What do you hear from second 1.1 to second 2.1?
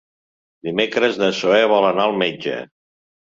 na Zoè vol anar